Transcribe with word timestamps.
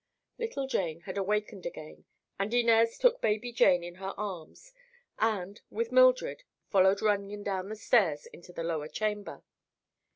Little 0.39 0.65
Jane 0.65 1.01
had 1.01 1.15
awakened 1.15 1.63
again 1.67 2.05
and 2.39 2.51
Inez 2.55 2.97
took 2.97 3.21
baby 3.21 3.51
Jane 3.53 3.83
in 3.83 3.93
her 4.01 4.15
arms 4.17 4.73
and, 5.19 5.61
with 5.69 5.91
Mildred, 5.91 6.41
followed 6.71 7.03
Runyon 7.03 7.43
down 7.43 7.69
the 7.69 7.75
stairs 7.75 8.25
into 8.25 8.51
the 8.51 8.63
lower 8.63 8.87
chamber. 8.87 9.43